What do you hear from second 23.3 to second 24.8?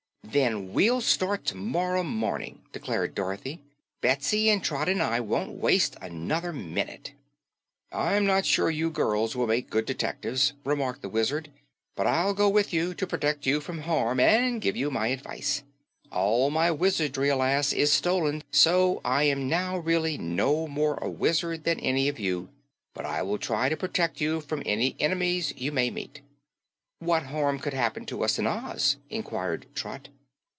try to protect you from